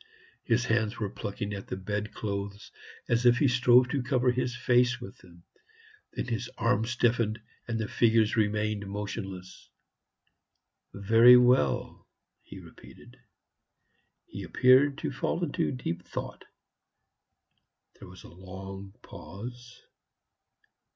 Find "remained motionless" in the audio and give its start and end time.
8.35-9.69